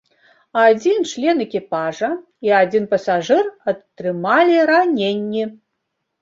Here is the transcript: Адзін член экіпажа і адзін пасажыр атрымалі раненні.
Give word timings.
Адзін 0.67 1.03
член 1.11 1.35
экіпажа 1.45 2.09
і 2.47 2.55
адзін 2.61 2.87
пасажыр 2.95 3.53
атрымалі 3.73 4.57
раненні. 4.71 5.45